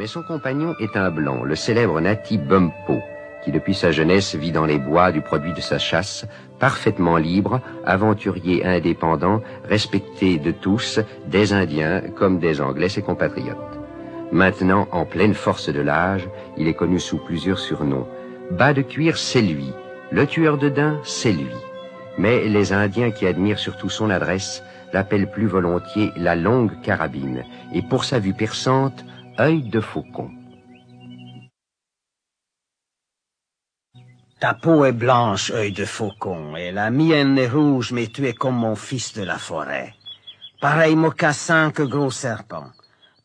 [0.00, 3.02] Mais son compagnon est un blanc, le célèbre Nati Bumpo,
[3.44, 6.24] qui depuis sa jeunesse vit dans les bois du produit de sa chasse,
[6.58, 13.58] parfaitement libre, aventurier indépendant, respecté de tous, des Indiens comme des Anglais ses compatriotes.
[14.32, 16.26] Maintenant, en pleine force de l'âge,
[16.56, 18.08] il est connu sous plusieurs surnoms.
[18.52, 19.70] Bas de cuir, c'est lui.
[20.10, 21.52] Le tueur de daims, c'est lui.
[22.16, 24.62] Mais les Indiens qui admirent surtout son adresse
[24.94, 27.44] l'appellent plus volontiers la longue carabine,
[27.74, 29.04] et pour sa vue perçante,
[29.40, 30.30] œil de faucon.
[34.38, 38.34] Ta peau est blanche, œil de faucon, et la mienne est rouge, mais tu es
[38.34, 39.94] comme mon fils de la forêt.
[40.60, 42.68] Pareil mocassin que gros serpent.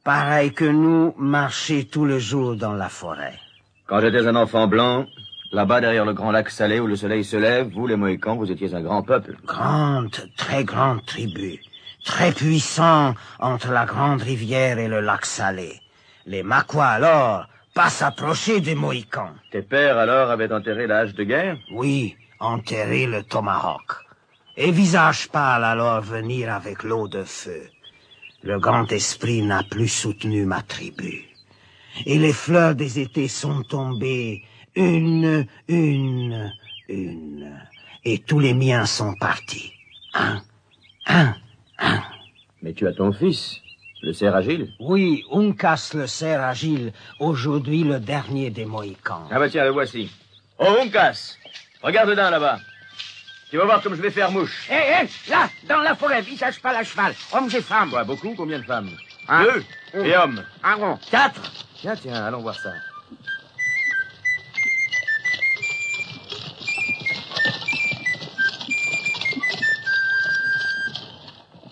[0.05, 3.37] Pareil que nous, marcher tout le jour dans la forêt.
[3.85, 5.05] Quand j'étais un enfant blanc,
[5.51, 8.51] là-bas derrière le grand lac salé où le soleil se lève, vous les Mohicans, vous
[8.51, 9.35] étiez un grand peuple.
[9.45, 11.59] Grande, très grande tribu.
[12.05, 15.81] Très puissant entre la grande rivière et le lac salé.
[16.25, 19.35] Les Maquas alors, pas s'approcher des Mohicans.
[19.51, 21.57] Tes pères alors avaient enterré l'âge de guerre?
[21.71, 23.93] Oui, enterrer le tomahawk.
[24.57, 27.69] Et visage pâle alors venir avec l'eau de feu.
[28.41, 31.25] Le grand esprit n'a plus soutenu ma tribu.
[32.05, 34.43] Et les fleurs des étés sont tombées,
[34.75, 36.51] une, une,
[36.87, 37.59] une.
[38.03, 39.73] Et tous les miens sont partis.
[40.13, 40.41] Un,
[41.07, 41.35] un,
[41.79, 42.01] un.
[42.61, 43.61] Mais tu as ton fils,
[44.01, 49.27] le cerf agile Oui, Uncas le cerf agile, aujourd'hui le dernier des Mohicans.
[49.31, 50.09] Ah bah tiens, le voici.
[50.59, 51.37] Oh, Uncas
[51.81, 52.59] Regarde dedans, là-bas.
[53.49, 54.67] Tu vas voir comme je vais faire mouche.
[54.69, 57.89] Hé, hé, là, dans la forêt, visage pas la cheval, hommes et femmes.
[57.91, 58.89] Quoi, beaucoup Combien de femmes?
[59.27, 59.43] Un.
[59.43, 60.43] Deux Et hommes?
[60.63, 61.41] Un rond, quatre.
[61.75, 62.71] Tiens, tiens, allons voir ça.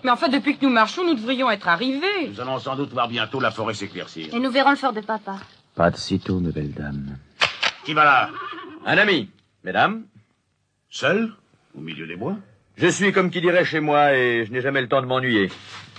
[0.04, 2.28] Mais enfin, depuis que nous marchons, nous devrions être arrivés.
[2.28, 4.34] Nous allons sans doute voir bientôt la forêt s'éclaircir.
[4.34, 5.36] Et nous verrons le fort de papa.
[5.74, 7.16] Pas de sitôt, nouvelle dame.
[7.84, 8.30] Qui va là?
[8.84, 9.30] Un ami,
[9.64, 10.04] mesdames.
[10.90, 11.32] Seul?
[11.76, 12.36] Au milieu des bois?
[12.76, 15.50] Je suis comme qui dirait chez moi et je n'ai jamais le temps de m'ennuyer.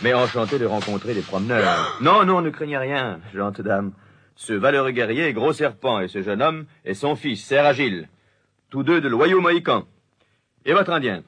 [0.04, 1.98] Mais enchanté de rencontrer des promeneurs.
[2.02, 3.92] Non, non, ne craignez rien, gente dame.
[4.36, 8.08] Ce valeureux guerrier est gros serpent et ce jeune homme est son fils, Serre Agile.
[8.70, 9.86] Tous deux de loyaux Mohicans.
[10.66, 11.24] Et votre Indien?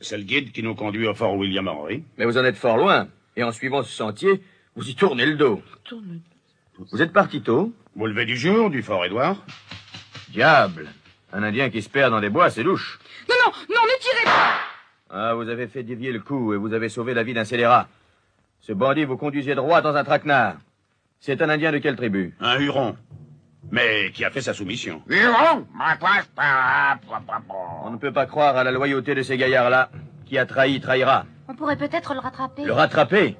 [0.00, 2.04] C'est le guide qui nous conduit au fort William Henry.
[2.18, 3.08] Mais vous en êtes fort loin.
[3.36, 4.42] Et en suivant ce sentier,
[4.76, 5.62] vous y tournez le dos.
[6.92, 9.36] Vous êtes parti tôt Au lever du jour du fort Édouard
[10.30, 10.88] Diable
[11.32, 12.98] Un Indien qui se perd dans les bois, c'est louche.
[13.28, 14.54] Non, non, non, ne tirez pas
[15.10, 17.88] Ah, vous avez fait dévier le coup et vous avez sauvé la vie d'un scélérat.
[18.60, 20.56] Ce bandit vous conduisait droit dans un traquenard.
[21.20, 22.34] C'est un Indien de quelle tribu?
[22.40, 22.96] Un Huron.
[23.70, 25.02] Mais qui a fait sa soumission.
[27.84, 29.90] On ne peut pas croire à la loyauté de ces gaillards-là.
[30.24, 31.24] Qui a trahi, trahira.
[31.48, 32.64] On pourrait peut-être le rattraper.
[32.64, 33.36] Le rattraper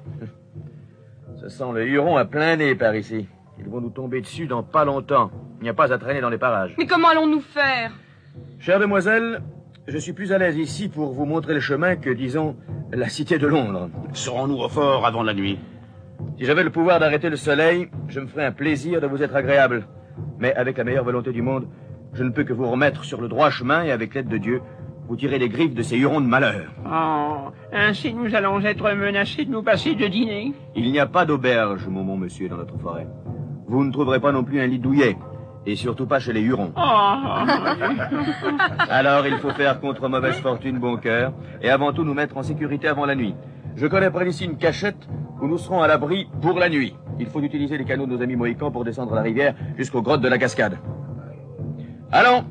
[1.39, 3.27] Ça sent le Huron à plein nez par ici.
[3.59, 5.31] Ils vont nous tomber dessus dans pas longtemps.
[5.59, 6.73] Il n'y a pas à traîner dans les parages.
[6.77, 7.91] Mais comment allons-nous faire?
[8.59, 9.41] Chère demoiselle,
[9.87, 12.55] je suis plus à l'aise ici pour vous montrer le chemin que, disons,
[12.91, 13.89] la cité de Londres.
[14.13, 15.59] Serons-nous au fort avant la nuit?
[16.37, 19.35] Si j'avais le pouvoir d'arrêter le soleil, je me ferais un plaisir de vous être
[19.35, 19.85] agréable.
[20.39, 21.67] Mais avec la meilleure volonté du monde,
[22.13, 24.61] je ne peux que vous remettre sur le droit chemin et avec l'aide de Dieu,
[25.07, 26.71] vous tirer les griffes de ces hurons de malheur.
[26.85, 30.53] Oh, ainsi nous allons être menacés de nous passer de dîner.
[30.75, 33.07] Il n'y a pas d'auberge, mon bon monsieur, dans notre forêt.
[33.67, 35.17] Vous ne trouverez pas non plus un lit douillet.
[35.65, 36.71] Et surtout pas chez les Hurons.
[36.75, 36.79] Oh,
[38.89, 42.43] Alors il faut faire contre mauvaise fortune bon cœur, et avant tout nous mettre en
[42.43, 43.35] sécurité avant la nuit.
[43.75, 45.07] Je connais près d'ici une cachette
[45.41, 46.95] où nous serons à l'abri pour la nuit.
[47.19, 50.21] Il faut utiliser les canaux de nos amis mohicans pour descendre la rivière jusqu'aux grottes
[50.21, 50.77] de la cascade.
[52.11, 52.45] Allons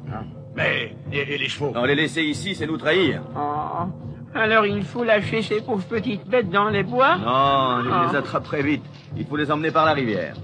[0.57, 1.73] Mais, et, et les chevaux?
[1.75, 3.23] Non, les laisser ici, c'est nous trahir.
[3.37, 3.87] oh.
[4.35, 7.17] Alors il faut lâcher ces pauvres petites bêtes dans les bois?
[7.17, 8.85] Non, je les attraperai vite.
[9.17, 10.35] Il faut les emmener par la rivière.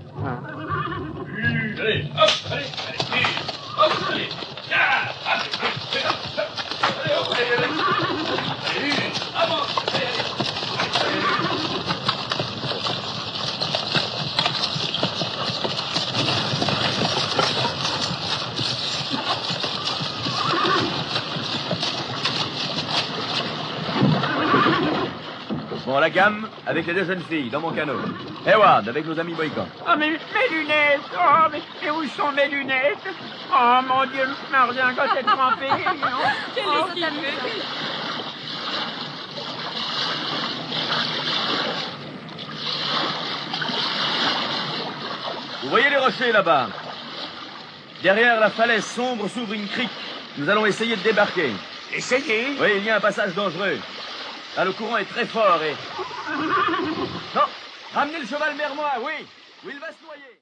[25.87, 28.01] Bon, la gamme, avec les deux jeunes filles, dans mon canot.
[28.47, 29.69] Hayward, avec nos amis mohicans.
[29.87, 33.07] Oh, mais mes lunettes Oh, mais, mais où sont mes lunettes?
[33.53, 35.67] Oh, mon Dieu, ma redingote est trempée
[36.55, 37.63] Quelle Oh, esquivée
[45.63, 46.69] Vous voyez les rochers là-bas?
[48.03, 49.89] Derrière la falaise sombre s'ouvre une crique.
[50.37, 51.53] Nous allons essayer de débarquer.
[51.95, 53.79] Essayez Oui, il y a un passage dangereux.
[54.57, 55.75] Là, le courant est très fort et...
[57.35, 57.43] Non
[57.93, 59.27] Ramenez le cheval vers moi, oui.
[59.65, 60.33] Ou il va se noyer?